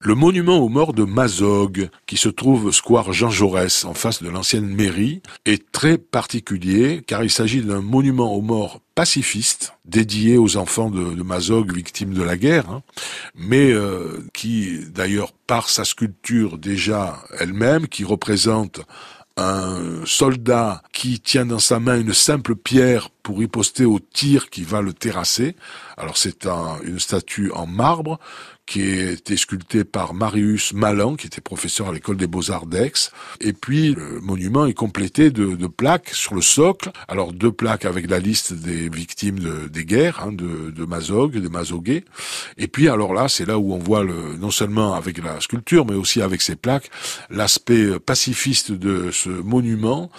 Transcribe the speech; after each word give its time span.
Le 0.00 0.14
monument 0.14 0.58
aux 0.58 0.68
morts 0.68 0.92
de 0.92 1.02
Mazog, 1.02 1.90
qui 2.06 2.16
se 2.16 2.28
trouve 2.28 2.70
square 2.70 3.12
Jean 3.12 3.30
Jaurès, 3.30 3.84
en 3.84 3.94
face 3.94 4.22
de 4.22 4.28
l'ancienne 4.28 4.68
mairie, 4.68 5.22
est 5.44 5.72
très 5.72 5.98
particulier 5.98 7.02
car 7.04 7.24
il 7.24 7.30
s'agit 7.30 7.62
d'un 7.62 7.80
monument 7.80 8.32
aux 8.32 8.40
morts 8.40 8.80
pacifiste 8.94 9.74
dédié 9.84 10.38
aux 10.38 10.56
enfants 10.56 10.88
de, 10.88 11.14
de 11.14 11.22
Mazog 11.24 11.74
victimes 11.74 12.14
de 12.14 12.22
la 12.22 12.36
guerre, 12.36 12.70
hein, 12.70 12.82
mais 13.34 13.72
euh, 13.72 14.24
qui 14.32 14.78
d'ailleurs 14.88 15.32
par 15.48 15.68
sa 15.68 15.84
sculpture 15.84 16.58
déjà 16.58 17.20
elle-même, 17.40 17.88
qui 17.88 18.04
représente 18.04 18.82
un 19.36 20.04
soldat 20.04 20.82
qui 20.92 21.18
tient 21.18 21.46
dans 21.46 21.58
sa 21.58 21.80
main 21.80 22.00
une 22.00 22.14
simple 22.14 22.54
pierre 22.54 23.10
pour 23.28 23.40
riposter 23.40 23.84
au 23.84 24.00
tir 24.00 24.48
qui 24.48 24.62
va 24.62 24.80
le 24.80 24.94
terrasser. 24.94 25.54
Alors 25.98 26.16
c'est 26.16 26.46
un, 26.46 26.78
une 26.82 26.98
statue 26.98 27.52
en 27.52 27.66
marbre 27.66 28.18
qui 28.64 28.82
a 28.82 29.10
été 29.10 29.36
sculptée 29.36 29.84
par 29.84 30.14
Marius 30.14 30.72
Malan, 30.72 31.14
qui 31.14 31.26
était 31.26 31.42
professeur 31.42 31.88
à 31.88 31.92
l'école 31.92 32.16
des 32.16 32.26
beaux-arts 32.26 32.64
d'Aix. 32.64 33.10
Et 33.42 33.52
puis 33.52 33.94
le 33.94 34.20
monument 34.20 34.64
est 34.64 34.72
complété 34.72 35.30
de, 35.30 35.56
de, 35.56 35.66
plaques 35.66 36.08
sur 36.10 36.34
le 36.34 36.40
socle. 36.40 36.90
Alors 37.06 37.34
deux 37.34 37.52
plaques 37.52 37.84
avec 37.84 38.08
la 38.08 38.18
liste 38.18 38.54
des 38.54 38.88
victimes 38.88 39.40
de, 39.40 39.68
des 39.68 39.84
guerres, 39.84 40.22
hein, 40.22 40.32
de, 40.32 40.70
de 40.70 40.84
Mazog, 40.86 41.32
de 41.32 41.48
Mazoguet. 41.48 42.04
Et 42.56 42.68
puis 42.68 42.88
alors 42.88 43.12
là, 43.12 43.28
c'est 43.28 43.44
là 43.46 43.58
où 43.58 43.74
on 43.74 43.78
voit 43.78 44.04
le, 44.04 44.36
non 44.38 44.50
seulement 44.50 44.94
avec 44.94 45.22
la 45.22 45.38
sculpture, 45.42 45.84
mais 45.84 45.94
aussi 45.94 46.22
avec 46.22 46.40
ces 46.40 46.56
plaques, 46.56 46.90
l'aspect 47.28 47.98
pacifiste 47.98 48.72
de 48.72 49.10
ce 49.10 49.28
monument, 49.28 50.10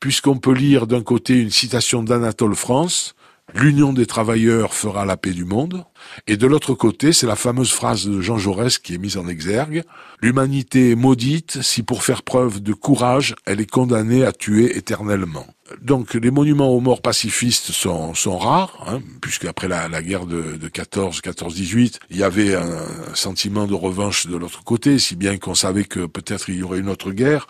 puisqu'on 0.00 0.38
peut 0.38 0.54
lire 0.54 0.86
d'un 0.86 1.02
côté 1.02 1.40
une 1.40 1.50
citation 1.50 2.02
d'Anatole 2.02 2.54
France, 2.54 3.14
L'union 3.54 3.94
des 3.94 4.04
travailleurs 4.04 4.74
fera 4.74 5.06
la 5.06 5.16
paix 5.16 5.30
du 5.30 5.44
monde. 5.44 5.84
Et 6.26 6.36
de 6.36 6.46
l'autre 6.46 6.74
côté, 6.74 7.14
c'est 7.14 7.26
la 7.26 7.34
fameuse 7.34 7.72
phrase 7.72 8.06
de 8.06 8.20
Jean 8.20 8.36
Jaurès 8.36 8.76
qui 8.76 8.94
est 8.94 8.98
mise 8.98 9.16
en 9.16 9.26
exergue. 9.26 9.84
L'humanité 10.20 10.90
est 10.90 10.96
maudite 10.96 11.62
si 11.62 11.82
pour 11.82 12.02
faire 12.02 12.22
preuve 12.22 12.60
de 12.60 12.74
courage, 12.74 13.34
elle 13.46 13.60
est 13.60 13.70
condamnée 13.70 14.24
à 14.24 14.32
tuer 14.32 14.76
éternellement. 14.76 15.46
Donc 15.82 16.14
les 16.14 16.30
monuments 16.30 16.70
aux 16.70 16.80
morts 16.80 17.02
pacifistes 17.02 17.72
sont, 17.72 18.14
sont 18.14 18.38
rares, 18.38 18.84
hein, 18.86 19.00
puisque 19.20 19.44
après 19.44 19.68
la, 19.68 19.88
la, 19.88 20.02
guerre 20.02 20.26
de, 20.26 20.56
de 20.56 20.68
14, 20.68 21.20
14-18, 21.20 21.98
il 22.10 22.16
y 22.16 22.22
avait 22.22 22.54
un, 22.54 22.86
sentiment 23.14 23.66
de 23.66 23.74
revanche 23.74 24.26
de 24.26 24.36
l'autre 24.36 24.64
côté, 24.64 24.98
si 24.98 25.16
bien 25.16 25.38
qu'on 25.38 25.54
savait 25.54 25.84
que 25.84 26.06
peut-être 26.06 26.48
il 26.48 26.56
y 26.56 26.62
aurait 26.62 26.78
une 26.78 26.88
autre 26.88 27.12
guerre. 27.12 27.46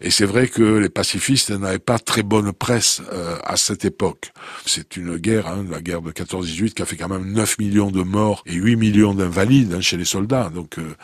Et 0.00 0.10
c'est 0.10 0.24
vrai 0.24 0.48
que 0.48 0.62
les 0.62 0.88
pacifistes 0.88 1.50
n'avaient 1.50 1.78
pas 1.78 1.98
très 1.98 2.22
bonne 2.22 2.52
presse 2.52 3.02
euh, 3.12 3.36
à 3.44 3.56
cette 3.56 3.84
époque. 3.84 4.32
C'est 4.66 4.96
une 4.96 5.16
guerre, 5.16 5.46
hein, 5.46 5.64
la 5.70 5.80
guerre 5.80 6.02
de 6.02 6.10
14-18, 6.10 6.74
qui 6.74 6.82
a 6.82 6.86
fait 6.86 6.96
quand 6.96 7.08
même 7.08 7.32
9 7.32 7.58
millions 7.58 7.90
de 7.90 8.02
morts 8.02 8.42
et 8.46 8.54
8 8.54 8.76
millions 8.76 9.14
d'invalides 9.14 9.74
hein, 9.74 9.80
chez 9.80 9.96
les 9.96 10.04
soldats. 10.04 10.50
Donc 10.54 10.78
euh, 10.78 10.94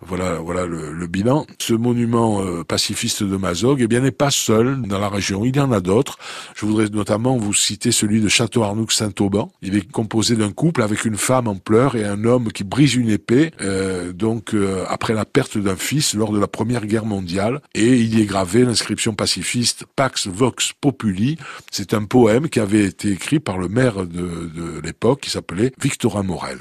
voilà, 0.00 0.34
voilà 0.34 0.66
le, 0.66 0.92
le, 0.92 1.06
bilan. 1.06 1.46
Ce 1.58 1.74
monument 1.74 2.42
euh, 2.42 2.64
pacifiste 2.64 3.22
de 3.22 3.36
Mazog, 3.36 3.80
eh 3.80 3.86
bien, 3.86 4.00
n'est 4.00 4.10
pas 4.10 4.30
seul 4.30 4.82
dans 4.82 4.98
la 4.98 5.08
région. 5.08 5.44
Il 5.44 5.56
y 5.56 5.60
en 5.60 5.72
a 5.72 5.80
d'autres. 5.80 6.13
Je 6.54 6.66
voudrais 6.66 6.88
notamment 6.88 7.36
vous 7.36 7.54
citer 7.54 7.92
celui 7.92 8.20
de 8.20 8.28
Château-Arnoux-Saint-Auban. 8.28 9.52
Il 9.62 9.76
est 9.76 9.90
composé 9.90 10.36
d'un 10.36 10.50
couple 10.50 10.82
avec 10.82 11.04
une 11.04 11.16
femme 11.16 11.48
en 11.48 11.56
pleurs 11.56 11.96
et 11.96 12.04
un 12.04 12.24
homme 12.24 12.52
qui 12.52 12.64
brise 12.64 12.94
une 12.94 13.10
épée, 13.10 13.52
euh, 13.60 14.12
donc 14.12 14.54
euh, 14.54 14.84
après 14.88 15.14
la 15.14 15.24
perte 15.24 15.58
d'un 15.58 15.76
fils 15.76 16.14
lors 16.14 16.32
de 16.32 16.38
la 16.38 16.46
Première 16.46 16.86
Guerre 16.86 17.06
mondiale. 17.06 17.60
Et 17.74 17.96
il 18.00 18.18
y 18.18 18.22
est 18.22 18.26
gravé 18.26 18.64
l'inscription 18.64 19.14
pacifiste 19.14 19.84
Pax 19.96 20.26
Vox 20.26 20.72
Populi. 20.80 21.36
C'est 21.70 21.94
un 21.94 22.04
poème 22.04 22.48
qui 22.48 22.60
avait 22.60 22.84
été 22.84 23.10
écrit 23.10 23.40
par 23.40 23.58
le 23.58 23.68
maire 23.68 24.06
de 24.06 24.80
l'époque 24.82 25.22
qui 25.22 25.30
s'appelait 25.30 25.72
Victorin 25.80 26.22
Morel. 26.22 26.52